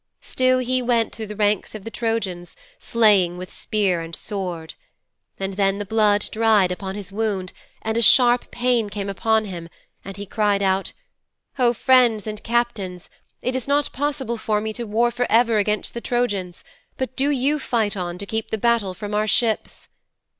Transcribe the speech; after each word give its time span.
Still 0.21 0.57
he 0.57 0.81
went 0.81 1.13
through 1.13 1.27
the 1.27 1.35
ranks 1.35 1.75
of 1.75 1.83
the 1.83 1.91
Trojans, 1.91 2.55
slaying 2.79 3.37
with 3.37 3.53
spear 3.53 4.01
and 4.01 4.15
sword. 4.15 4.73
And 5.39 5.53
then 5.53 5.77
the 5.77 5.85
blood 5.85 6.27
dried 6.31 6.71
upon 6.71 6.95
his 6.95 7.11
wound 7.11 7.53
and 7.83 7.95
a 7.95 8.01
sharp 8.01 8.49
pain 8.49 8.89
came 8.89 9.09
upon 9.09 9.45
him 9.45 9.69
and 10.03 10.17
he 10.17 10.25
cried 10.25 10.63
out, 10.63 10.91
"O 11.59 11.71
friends 11.71 12.25
and 12.25 12.41
captains! 12.41 13.11
It 13.43 13.55
is 13.55 13.67
not 13.67 13.93
possible 13.93 14.37
for 14.39 14.59
me 14.59 14.73
to 14.73 14.87
war 14.87 15.11
for 15.11 15.27
ever 15.29 15.57
against 15.57 15.93
the 15.93 16.01
Trojans, 16.01 16.63
but 16.97 17.15
do 17.15 17.29
you 17.29 17.59
fight 17.59 17.95
on 17.95 18.17
to 18.17 18.25
keep 18.25 18.49
the 18.49 18.57
battle 18.57 18.95
from 18.95 19.13
our 19.13 19.27
ships." 19.27 19.87